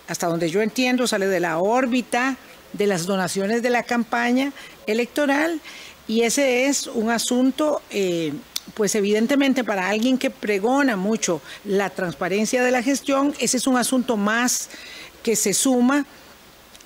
[0.08, 2.38] hasta donde yo entiendo, sale de la órbita
[2.74, 4.52] de las donaciones de la campaña
[4.88, 5.62] electoral
[6.08, 8.34] y ese es un asunto eh,
[8.74, 13.78] pues evidentemente para alguien que pregona mucho la transparencia de la gestión, ese es un
[13.78, 14.70] asunto más
[15.22, 16.06] que se suma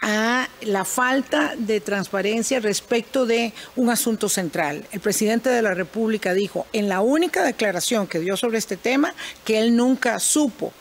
[0.02, 4.86] a la falta de transparencia respecto de un asunto central.
[4.92, 9.14] El presidente de la República dijo en la única declaración que dio sobre este tema
[9.44, 10.74] que él nunca supo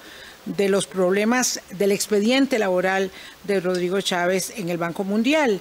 [0.44, 3.10] de los problemas del expediente laboral
[3.44, 5.60] de Rodrigo Chávez en el Banco Mundial.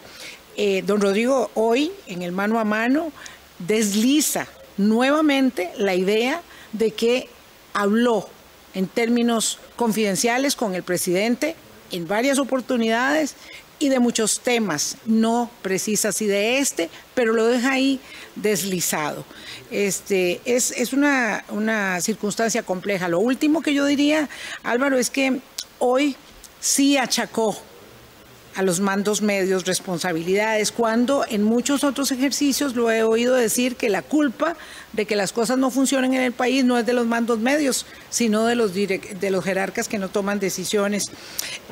[0.57, 3.11] Eh, don Rodrigo hoy, en el mano a mano,
[3.59, 4.47] desliza
[4.77, 6.41] nuevamente la idea
[6.71, 7.29] de que
[7.73, 8.29] habló
[8.73, 11.55] en términos confidenciales con el presidente
[11.91, 13.35] en varias oportunidades
[13.77, 17.99] y de muchos temas, no precisa si de este, pero lo deja ahí
[18.35, 19.25] deslizado.
[19.69, 23.07] Este, es, es una, una circunstancia compleja.
[23.09, 24.29] Lo último que yo diría,
[24.63, 25.41] Álvaro, es que
[25.79, 26.15] hoy
[26.59, 27.57] sí achacó
[28.55, 33.89] a los mandos medios responsabilidades, cuando en muchos otros ejercicios lo he oído decir que
[33.89, 34.55] la culpa
[34.93, 37.85] de que las cosas no funcionen en el país no es de los mandos medios,
[38.09, 41.11] sino de los, de los jerarcas que no toman decisiones.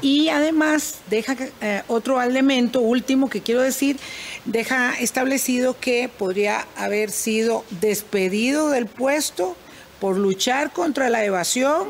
[0.01, 3.97] Y además deja eh, otro elemento último que quiero decir,
[4.43, 9.55] deja establecido que podría haber sido despedido del puesto
[10.01, 11.87] por luchar contra la evasión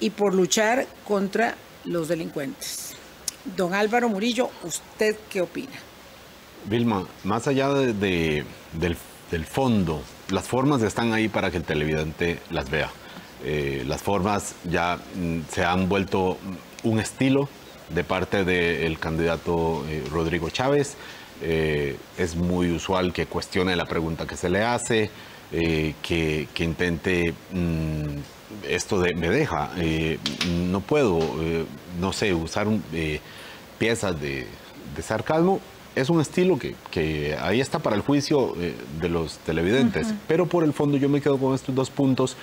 [0.00, 2.87] y por luchar contra los delincuentes.
[3.56, 5.72] Don Álvaro Murillo, ¿usted qué opina?
[6.64, 12.70] Vilma, más allá de, del, fondo, las formas están ahí para que el televidente las
[12.70, 12.90] vea.
[13.44, 16.38] Eh, las formas ya mm, se han vuelto
[16.82, 17.48] un estilo
[17.90, 20.96] de parte del candidato eh, Rodrigo Chávez.
[21.40, 25.10] Eh, es muy usual que cuestione la pregunta que se le hace,
[25.50, 29.70] que, intente mm, esto de me deja,
[30.70, 31.20] no puedo,
[32.00, 32.82] no sé, usar un,
[33.78, 34.46] piezas de,
[35.00, 35.60] sarcasmo,
[35.94, 40.08] es un estilo que, ahí está para el juicio eh, de los televidentes.
[40.26, 42.36] Pero por el fondo yo me quedo con estos dos puntos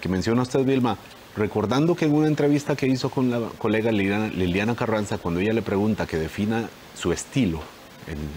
[0.00, 0.98] que menciona usted, Vilma.
[1.36, 5.62] Recordando que en una entrevista que hizo con la colega Liliana, Carranza, cuando ella le
[5.62, 7.60] pregunta que defina su estilo,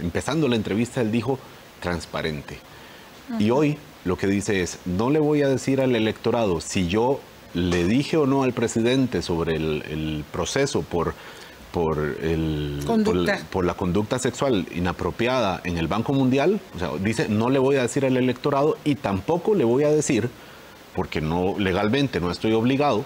[0.01, 1.39] empezando la entrevista, él dijo
[1.81, 2.59] transparente.
[3.39, 7.19] Y hoy lo que dice es, no le voy a decir al electorado si yo
[7.55, 11.15] le dije o no al presidente sobre el proceso por
[11.74, 12.82] por, el,
[13.49, 17.78] por, la conducta sexual inapropiada en el Banco Mundial, o sea, dice, no le voy
[17.78, 20.30] a decir al electorado y tampoco le voy a decir,
[20.95, 23.05] porque no legalmente no estoy obligado,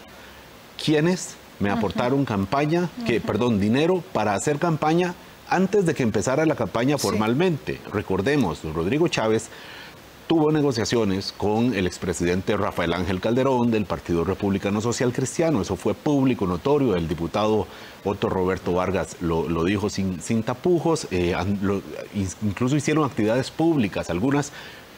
[0.83, 5.15] quiénes me aportaron campaña, que, perdón, dinero para hacer campaña
[5.47, 7.79] antes de que empezara la campaña formalmente.
[7.93, 9.49] Recordemos, Rodrigo Chávez
[10.27, 15.61] tuvo negociaciones con el expresidente Rafael Ángel Calderón del Partido Republicano Social Cristiano.
[15.61, 16.95] Eso fue público, notorio.
[16.95, 17.65] El diputado
[18.03, 21.07] Otto Roberto Vargas lo, dijo sin, tapujos.
[21.11, 21.33] Eh,
[22.43, 24.51] incluso hicieron actividades públicas, algunas.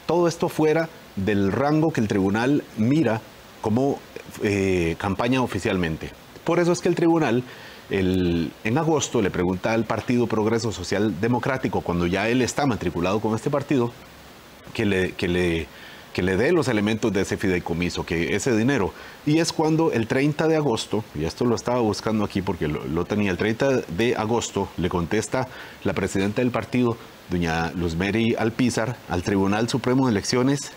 [0.06, 3.20] Todo esto fuera del rango que el tribunal mira
[3.60, 4.00] como
[4.42, 6.10] eh, campaña oficialmente.
[6.42, 7.44] Por eso es que el tribunal
[7.90, 13.34] en agosto le pregunta al Partido Progreso Social Democrático, cuando ya él está matriculado con
[13.34, 13.92] este partido,
[14.72, 15.66] que le, que le,
[16.12, 18.92] que le dé los elementos de ese fideicomiso, que ese dinero.
[19.26, 23.04] Y es cuando el 30 de agosto, y esto lo estaba buscando aquí porque lo,
[23.04, 25.48] tenía, el 30 de agosto le contesta
[25.84, 26.96] la presidenta del partido,
[27.30, 30.72] doña Luzmeri Alpizar, al Tribunal Supremo de Elecciones,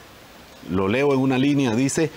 [0.70, 2.12] lo leo en una línea, dice,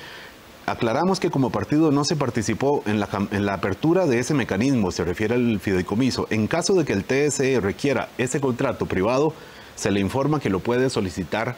[0.66, 4.90] aclaramos que como partido no se participó en la, en la apertura de ese mecanismo,
[4.90, 6.26] se refiere al fideicomiso.
[6.30, 9.32] En caso de que el TSE requiera ese contrato privado,
[9.76, 11.54] se le informa que lo puede solicitar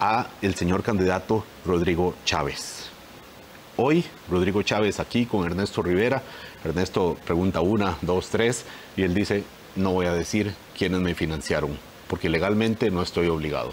[0.00, 2.88] a el señor candidato Rodrigo Chávez.
[3.76, 6.22] Hoy, Rodrigo Chávez aquí con Ernesto Rivera.
[6.64, 8.64] Ernesto pregunta una, dos, tres,
[8.96, 9.44] y él dice,
[9.76, 13.72] no voy a decir quiénes me financiaron, porque legalmente no estoy obligado.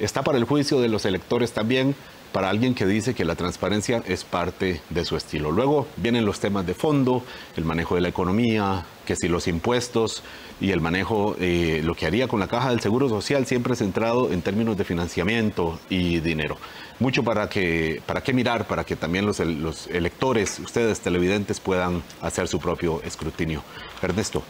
[0.00, 1.94] Está para el juicio de los electores también,
[2.32, 5.50] para alguien que dice que la transparencia es parte de su estilo.
[5.50, 7.24] Luego vienen los temas de fondo,
[7.56, 10.22] el manejo de la economía, que si los impuestos
[10.60, 14.30] y el manejo, eh, lo que haría con la caja del Seguro Social, siempre centrado
[14.30, 16.56] en términos de financiamiento y dinero.
[16.98, 22.46] Mucho para que, para qué mirar, para que también los, electores, ustedes televidentes, puedan hacer
[22.46, 23.62] su propio escrutinio.
[24.02, 24.42] Ernesto.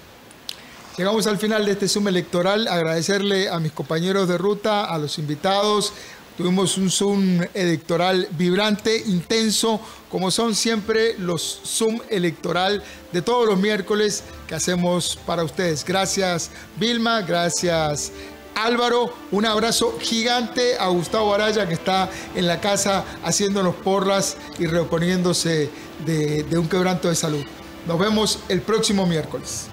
[0.97, 2.69] Llegamos al final de este Zoom electoral.
[2.69, 5.95] Agradecerle a mis compañeros de ruta, a los invitados,
[6.37, 13.59] Tuvimos un Zoom electoral vibrante, intenso, como son siempre los Zoom electoral de todos los
[13.59, 15.85] miércoles que hacemos para ustedes.
[15.85, 18.13] Gracias Vilma, gracias
[18.55, 24.67] Álvaro, un abrazo gigante a Gustavo Araya que está en la casa haciéndonos porras y
[24.67, 25.71] reponiéndose
[26.05, 27.45] de, de un quebranto de salud.
[27.87, 29.67] Nos vemos el próximo miércoles,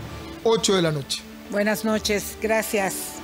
[0.44, 1.22] 8 de la noche.
[1.50, 3.17] Buenas noches, gracias.